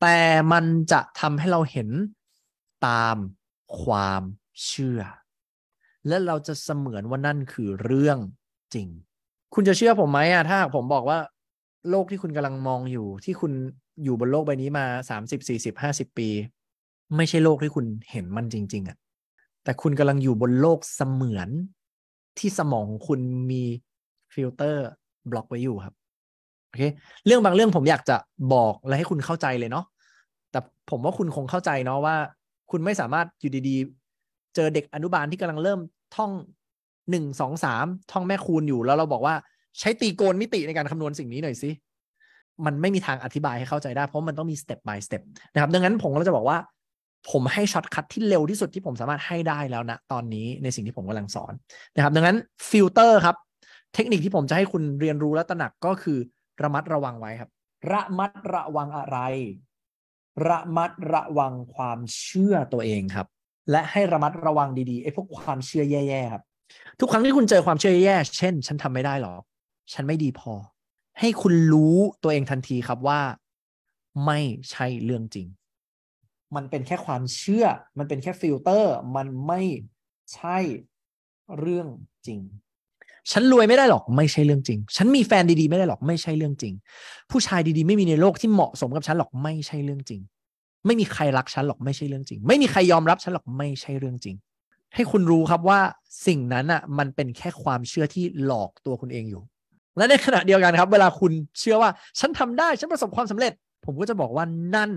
[0.00, 0.18] แต่
[0.52, 1.88] มันจะทำให้เราเห็น
[2.88, 3.16] ตาม
[3.82, 4.22] ความ
[4.64, 5.00] เชื่อ
[6.08, 8.18] และเราจะเสมือนว่านั่นคือเรื่อง
[8.74, 8.88] จริง
[9.54, 11.18] คุณจะเชื่อผมไหมอะถ้าผมบอกว่า
[11.90, 13.52] โลกที่คุณกำลังมองอยู่ ที่คุณ
[14.04, 16.28] อยู่บนโลกใบนี้มาสามสิบสี่สิบห้าสิบปี
[17.16, 18.96] ไม่ใช่โลกที่คุณเห็นมันจริง ๆอะ
[19.64, 21.48] แต่คุณกำลังอยู่บนโลกเสมือน
[22.38, 23.62] ที่สมองของคุณมี
[24.34, 25.94] filter block ไว้อยู่ครับ
[26.66, 26.82] โอเค
[27.26, 28.16] เรื่องบางเรื่องผมอยากจะ
[28.54, 29.84] บอกและให้คุณเข้าใจเลยเนาะ
[30.50, 32.16] แต่ผมว่าคุณคงเข้าใจเนาะว่า
[32.70, 35.80] คุณไม่สามารถอยู่ดีๆ เจอเด็กอนุบาลที่กำลังเริ่ม
[36.16, 36.30] ท่อง
[37.10, 39.34] หนึ่งสองสามท่องแม่คูณอยู่แล้วเราบอกว่า
[39.78, 41.70] ใช้ตรีโกณมิติในการคำนวณสิ่งนี้หน่อยสิ
[42.66, 45.22] มันไม่มีทางอธิบายให้เข้าใจได้ เพราะมันต้องมี step by step
[45.52, 46.58] นะครับ ดังนั้นผมก็จะบอกว่า
[47.30, 51.52] ผมให้ shortcut ที่เร็วที่สุดที่ผมสามารถให้ได้แล้วนะตอนนี้ในสิ่งที่ผมกำลังสอน
[51.96, 52.36] นะครับ ดังนั้น
[52.70, 53.36] ฟิลเตอร์ครับ
[53.94, 56.18] เทคนิคที่ผมจะให้คุณเรียนรู้และตระหนักก็คือ
[56.62, 57.50] ระมัดระวังไว้ครับ
[57.92, 59.18] ระมัดระวังอะไร
[60.48, 63.26] ระมัดระวังความเชื่อตัวเองครับ
[63.70, 66.44] และให้ระมัดระวังดีๆไอ้พวกความเชื่อแย่ๆครับ
[67.00, 69.42] ทุกครั้งที่คุณเจอความเชื่อแย่เช่น ฉันทำไม่ได้หรอก
[69.92, 70.52] ฉันไม่ดีพอ
[71.20, 73.20] ให้คุณรู้ตัวเองทันทีครับว่า
[74.26, 75.46] ไม่ใช่เรื่องจริง
[76.56, 77.64] มันเป็นแค่ความเชื่อ
[77.98, 79.60] มันเป็นแค่ฟิลเตอร์ มันไม่
[80.34, 80.58] ใช่
[81.58, 81.86] เรื่อง
[82.26, 82.40] จริง
[83.32, 86.74] ฉันรวยไม่ได้หรอกไม่ใช่เรื่องจริง ฉันมีแฟนดีๆ ไม่ได้หรอกไม่ใช่เรื่องจริง
[87.30, 90.20] ผู้ชายดีๆ ไม่มีในโลกที่เหมาะสมกับฉันหรอกไม่ใช่เรื่องจริง
[90.86, 94.36] ไม่มีใครรักฉันหรอกไม่ใช่เรื่องจริง ไม่มีใครยอมรับฉันหรอกไม่ใช่เรื่องจริง
[94.94, 95.80] ให้คุณรู้ครับว่า
[96.26, 99.42] สิ่งนั้นอะมันเป็นแค่ความเชื่อที่หลอกตัวคุณเองอยู่
[99.96, 103.52] และในขณะเดียวกันครับ เวลาคุณเชื่อว่าฉันทำได้ฉันประสบความสำเร็จ
[103.84, 104.90] ผมก็จะบอกว่านั่น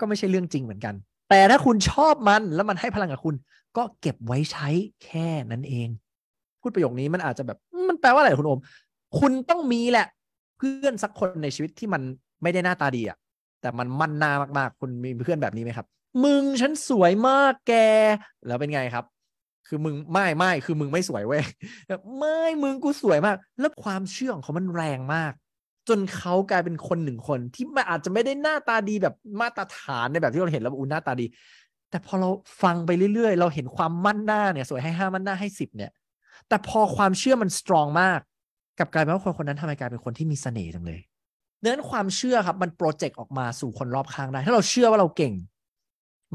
[0.00, 0.94] ก็ไม่ใช่เรื่องจริงเหมือนกัน
[1.30, 3.34] แต่ถ้าคุณชอบมันแล้วมันให้พลังกับคุณ
[3.76, 4.68] ก็เก็บไว้ใช้
[5.04, 5.88] แค่นั้นเอง
[6.60, 8.60] พูดประโยคนี้มันอาจจะแบบมันแปลว่าอะไรคุณโอม
[9.20, 10.06] คุณต้องมีแหละ
[10.58, 12.02] เพื่อนสักคนในชีวิตที่มัน
[12.42, 13.18] ไม่ได้หน้าตาดีอะ
[13.60, 15.86] แต่มันมั่นหน้ามากๆ คุณมีเพื่อนแบบนี้ไหมครับ
[16.24, 17.72] มึงฉันสวยมากแก
[18.46, 19.04] แล้วเป็นไงครับ
[19.70, 21.42] คือมึงไม่ไม่คือมึงไม่สวยเว้ย
[22.18, 25.32] ไม่มึงกูสวยมาก แล้วความเชื่อของเขามันแรงมาก
[25.88, 31.26] จนเขากลายเป็นคนหนึ่งคนที่มันอาจจะไม่ได้หน้าตาดีแบบมาตรฐานในแบบที่เราเห็นแล้วอู้หน้าตาดี
[31.90, 32.28] แต่พอเรา
[32.62, 35.90] ฟังไปเรื่อยๆ เราเห็นความมั่นหน้าเนี่ย สวยให้ห้ามั่นหน้าให้สิบเนี่ย
[36.48, 38.20] แต่พอความเชื่อมัน strong มาก
[38.78, 41.00] กลับกลายเป็นว่าคนคนนั้นทำไมกลายเป็นคนที่มีเสน่ห์จังเลย
[41.62, 45.34] ดังนั้นความเชื่อครับมัน project ออกมาสู่คนรอบข้างได้ ถ้าเราเชื่อว่าเราเก่ง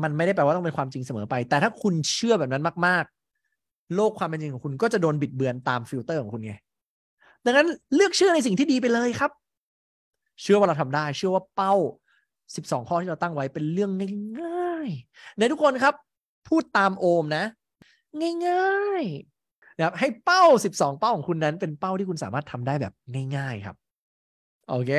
[0.04, 3.15] มันไม่ได้แปลว่าต้องเป็นความจริงเสมอไป แต่ถ้าคุณเชื่อแบบนั้นมากๆ
[3.96, 6.54] โลกความเป็นจริงของคุณก็จะโดนบิดเบือนตามฟิลเตอร์ของคุณไง
[7.46, 9.32] ดังนั้นเลือกเชื่อในสิ่งที่ดีไปเลยครับ
[10.42, 11.74] เชื่อว่าเราทำได้ เชื่อว่าเป้า
[12.28, 13.92] 12 ข้อที่เราตั้งไว้เป็นเรื่อง
[14.42, 15.96] ง่ายๆในทุกคนครับ
[16.48, 17.46] พูดตามโอมนะ
[18.48, 20.44] ง่ายๆนะครับให้เป้า
[20.76, 22.94] 12 เป้าของคุณนั้น เป็นเป้าที่คุณสามารถทำได้แบบ
[23.38, 23.76] ง่าย ๆครับ
[24.70, 24.92] โอเค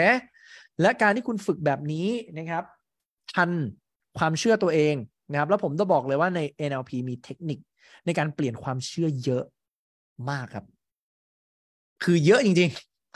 [0.80, 2.64] และการที่คุณฝึกแบบนี้นะครับ
[3.34, 3.50] ทัน
[4.18, 4.94] ความเชื่อตัวเอง
[5.30, 7.58] นะครับ แล้วผมจะบอกเลยว่าใน NLP มีเทคนิค
[8.06, 9.44] ในการเปลี่ยนความเชื่อเยอะ
[10.30, 10.64] มากครับ
[12.02, 12.70] คือเยอะจริง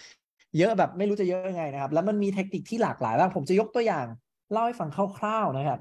[0.04, 4.06] ๆ เยอะแบบไม่รู้จะเยอะยังไงนะครับ แล้วมันมีเทคนิคที่หลากหลายมากผมจะยกตัวอย่าง
[4.52, 5.80] เล่าให้ฟังคร่าวๆนะครับ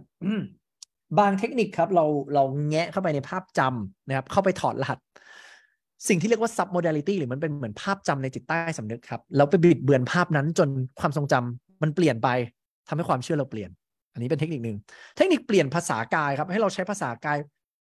[1.20, 5.00] บางเทคนิคครับเราเราแงะเข้าไปในภาพจำนะครับ เข้าไปถอดรหัส
[6.08, 12.30] สิ่งที่เรียกว่า submodality หรือมันเป็นเหมือนภาพจำในจิตใต้สำนึกครับแล้วไปบิดเบือนภาพนั้นจนความทรงจำมันเปลี่ยนไป
[12.88, 13.70] ทำให้ความเชื่อเราเปลี่ยน
[14.19, 14.77] นนี้เป็นเทคนิคหนึ่ง
[15.17, 17.38] เทคนิคเปลี่ยนภาษากายครับ ให้เราใช้ภาษากาย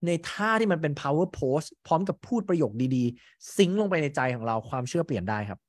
[0.07, 5.59] ในท่าที่มันเป็น power pose พร้อมกับพูดประโยคดีๆ ซิงลงไปในใจของเราความเชื่อเปลี่ยนได้ครับ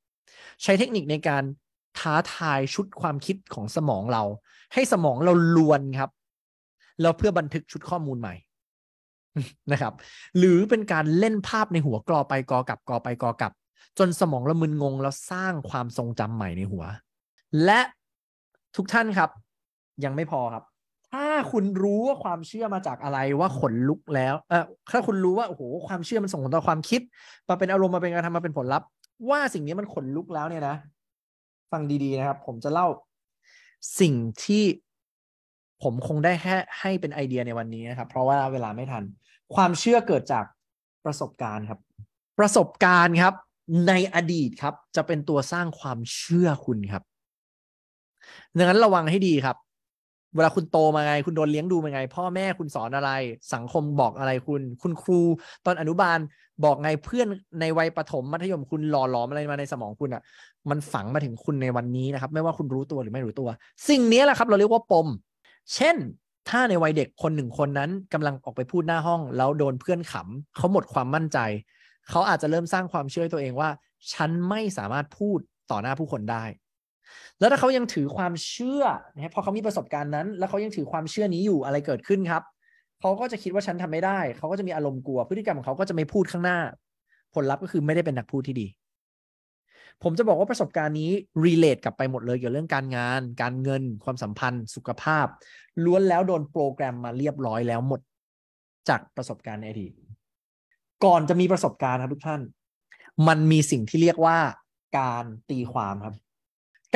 [0.63, 1.43] ใช้เทคนิคในการ
[1.99, 4.23] ท้าทายชุดความคิดของสมองเรา
[4.73, 6.09] ให้สมองเราลวนครับ
[7.01, 8.35] แล้วเพื่อบันทึกชุดข้อมูลใหม่
[9.71, 9.93] นะครับ
[10.37, 13.53] หรือเป็นการเล่นภาพในหัวกรอไปกอกลับกอไปกอกลับ
[13.97, 16.83] จนสมองละมึนงงแล้วสร้างความทรงจำใหม่ในหัว
[17.65, 17.79] และ
[18.75, 19.29] ทุกท่านครับ
[20.05, 20.63] ยังไม่พอครับ
[21.11, 27.01] ถ้าคุณรู้ว่าความเชื่อมาจากอะไรว่าขนลุกแล้วเออถ้าคุณรู้ว่าโอ้โหความเชื่อมันส่งผลต่อความคิด
[27.49, 28.87] มาเป็นอารมณ์มาเป็นการทำมาเป็นผลลัพธ์
[29.29, 30.75] ว่าสิ่งนี้มันขนลุกแล้วเนี่ยนะ
[31.71, 32.87] ฟังดีๆนะครับ ผมจะเล่า
[33.99, 34.63] สิ่งที่
[35.83, 39.03] ผมคงได้แค่ให้เป็นไอเดียในวันนี้นะครับ เพราะว่าเวลาไม่ทัน
[39.55, 40.45] ความเชื่อเกิดจาก
[41.05, 41.79] ประสบการณ์ครับ
[42.39, 43.33] ประสบการณ์ครับ
[43.87, 47.03] ในอดีตครับ จะเป็นตัวสร้างความเชื่อคุณครับ
[48.57, 49.57] ดังนั้นระวังให้ดีครับ
[50.35, 53.11] เวลาคุณโตมาไง คุณโดนเลี้ยงดูมาไง พ่อแม่คุณสอนอะไร
[53.53, 55.21] สังคมบอกอะไรคุณ คุณครู
[55.65, 56.19] ตอนอนุบาล
[56.63, 57.27] บอกไงเพื่อน
[57.59, 60.21] ในวัยประถมมัธยมคุณหล่อหลอมอะไรมาในสมองคุณอะ่ะ
[60.69, 63.49] มันฝังมาถึงคุณในวันนี้นะครับ ไม่ว่าคุณรู้ตัวหรือไม่รู้ตัว
[63.89, 65.07] สิ่งนี้แหละครับ เราเรียกว่าปม
[65.75, 65.95] เช่น
[66.49, 71.39] ถ้าในวัยเด็กคนหนึ่งคนนั้นกำลังออกไปพูดหน้าห้อง แล้วโดนเพื่อนขำเขาหมดความมั่นใจ
[72.09, 73.69] เขาอาจจะเริ่มสร้างความเชื่อตัวเองว่า
[74.13, 75.39] ฉันไม่สามารถพูด
[75.71, 76.43] ต่อหน้าผู้คนได้
[77.39, 82.43] แล้วถ้าเขายังถือความเชื่อนะพอเขามีประสบการณ์นั้น แล้วเขายังถือความเชื่อนี้อยู่อะไรเกิดขึ้นครับ
[82.99, 86.59] เขาก็จะคิดว่าฉันทำไม่ได้ เขาก็จะมีอารมณ์กลัว พฤติกรรมของเขาก็จะไม่พูดข้างหน้า
[87.33, 88.67] ผลลัพธ์ก็คือไม่ได้เป็นนักพูดที่ดี
[90.03, 91.11] ผมจะบอกว่าประสบการณ์นี้
[91.45, 95.25] relate กลับไปหมดเลยเกี่ยวกับเรื่องการงาน การเงิน ความสัมพันธ์ สุขภาพ
[95.83, 98.01] ล้วนแล้วโดนโปรแกรมมาเรียบร้อยแล้วหมด
[98.89, 99.91] จากประสบการณ์ในอดีต
[101.05, 102.41] ก่อนจะมีประสบการณ์ครับทุกท่าน
[103.27, 104.37] มันมีสิ่งที่เรียกว่า
[104.99, 106.15] การตีความครับ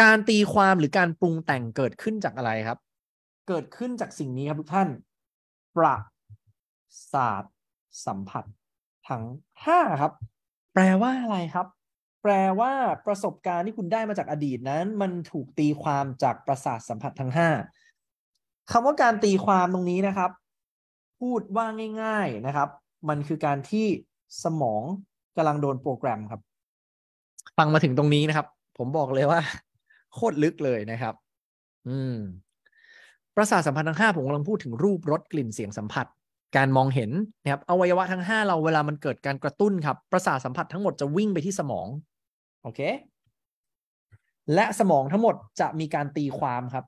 [0.01, 2.79] การตีความหรือการปรุงแต่งเกิดขึ้นจากอะไรครับ
[3.47, 4.89] เกิดขึ้นจากสิ่งนี้ครับทุกท่าน
[5.77, 5.95] ประ
[7.13, 7.43] สาท
[8.05, 8.45] สัมผัส
[9.09, 9.23] ทั้ง
[9.65, 10.11] ห้าครับ
[10.73, 11.67] แปลว่าอะไรครับ
[12.23, 12.73] แปลว่า
[13.05, 17.49] ประสบการณ์ที่คุณได้มาจากอดีตนั้น มันถูกตีความจากประสาทสัมผัสทั้งห้า
[18.71, 20.31] คำว่าการตีความตรงนี้นะครับ
[21.19, 21.65] พูดว่า
[22.01, 22.69] ง่าย ๆนะครับ
[23.09, 23.85] มันคือการที่
[24.43, 24.83] สมอง
[25.37, 26.41] กำลังโดนโปรแกรมครับ
[27.57, 29.39] ฟังมาถึงตรงนี้นะครับ ผมบอกเลยว่า
[30.15, 31.13] โคตรลึกเลยนะครับ
[31.89, 32.17] อืม
[33.35, 36.07] ประสาทสัมผัสทั้งห้าผมกำลังพูดถึงรูปรสกลิ่นเสียงสัมผัส
[36.57, 37.11] การมองเห็น
[37.43, 41.87] นะครับอวัยวะทั้งห้าเราเวลามันเกิดการกระตุ้นครับ ประสาทสัมผัสทั้งหมดจะวิ่งไปที่สมอง
[42.63, 42.79] โอเค
[44.53, 46.85] และสมองทั้งหมดจะมีการตีความครับ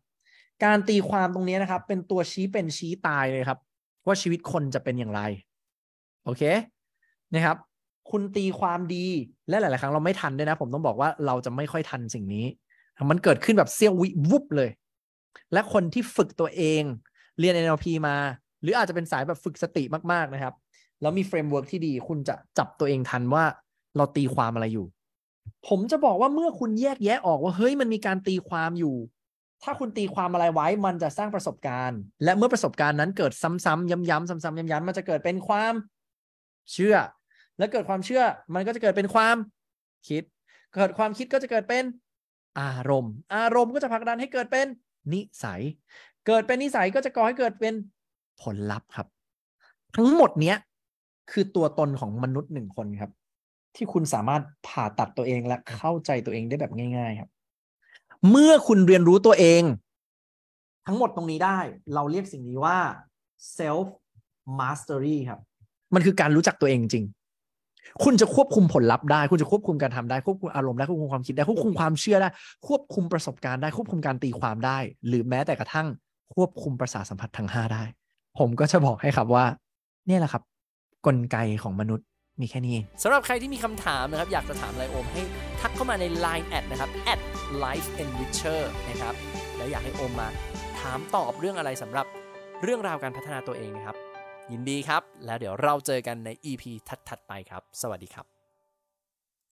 [0.65, 3.59] การตีความตรงนี้นะครับ เป็นตัวชี้เป็นชี้ตายเลยครับ
[4.05, 5.21] ว่าชีวิตคนจะเป็นอย่างไร
[6.25, 6.43] โอเค
[7.33, 7.57] นะครับ
[8.11, 9.05] คุณตีความดี
[9.49, 12.45] และหลาย ๆ ครั้งเราไม่ทันด้วยนะ ผมต้องบอกว่าเราจะไม่ค่อยทันสิ่งนี้
[13.09, 14.69] มันเกิดขึ้นแบบเสี้ยววิวูบเลย
[15.53, 16.81] และคนที่ฝึกตัวเอง
[17.39, 18.17] เรียน NLP มา
[18.61, 20.53] หรืออาจจะเป็นสายแบบฝึกสติมาก ๆ นะครับ
[21.01, 23.43] แล้วมี framework ที่ดี คุณจะจับตัวเองทันว่า
[23.97, 24.85] เราตีความอะไรอยู่
[25.67, 28.95] ผมจะบอกว่าเมื่อคุณแยกแยะออกว่าเฮ้ยมันมีการตีความอยู่
[29.63, 35.73] ถ้าคุณตีความอะไรไว้มันจะสร้างประสบการณ์ และเมื่อประสบการณ์นั้นเกิดซ้ำๆย้ำๆซ้ำๆย้ำๆมันจะเกิดเป็นความ
[36.73, 36.95] เชื่อ
[37.57, 39.35] แล้วเกิดความเชื่อ มันก็จะเกิดเป็นความ
[40.07, 40.23] คิด
[40.75, 41.83] เกิดความคิดก็จะเกิดเป็น
[42.59, 44.67] อารมณ์ อารมณ์ก็จะผลักดันให้เกิดเป็น
[45.13, 45.61] นิสัย
[46.27, 47.73] เกิดเป็นนิสัยก็จะก่อให้เกิดเป็น
[48.41, 49.07] ผลลัพธ์ครับ
[49.95, 50.57] ทั้งหมดเนี้ย
[51.31, 53.11] คือตัวตนของมนุษย์หนึ่งคนครับ
[53.75, 57.29] ที่คุณสามารถผ่าตัดตัวเองและเข้าใจตัวเองได้แบบง่าย ๆครับ
[58.29, 59.63] เมื่อคุณเรียนรู้ตัวเอง
[60.87, 61.59] ทั้งหมดตรงนี้ได้
[61.93, 62.77] เราเรียกสิ่งนี้ว่า
[63.57, 63.87] self
[64.59, 65.39] mastery ครับ
[65.93, 67.05] มันคือการรู้จักตัวเองจริง
[68.03, 72.29] คุณจะควบคุมผลลัพธ์ได้ คุณจะควบคุมการทำได้ควบคุมอารมณ์ได้ควบคุมความคิดได้ควบคุมความเชื่อได้
[72.67, 75.87] ควบคุมประสบการณ์ได้ควบคุมการตีความได้ หรือแม้แต่กระทั่ง
[76.35, 77.83] ควบคุมประสาทสัมผัสทั้งห้าได้
[78.39, 79.45] ผมก็จะบอกให้ครับว่า
[80.07, 80.43] เนี่ยแหละครับ
[81.07, 82.05] กลไกของมนุษย์
[82.41, 85.21] มีแค่นี้สำหรับใครที่มีคำถามนะครับ อยากจะถามอะไรโอมให้
[85.61, 87.19] ทักเข้ามาใน Line แอดนะครับ at
[87.63, 89.15] life enricher นะครับ
[89.57, 90.27] แล้วอยากให้โอมมา
[90.79, 92.05] ถามตอบเรื่องอะไรสำหรับ
[92.63, 93.95] เรื่องราวการพัฒนาตัวเองนะครับ
[94.51, 96.63] ยินดีครับ แล้วเดี๋ยวเราเจอกันใน EP
[97.09, 98.36] ถัดๆไปครับ สวัสดีครับ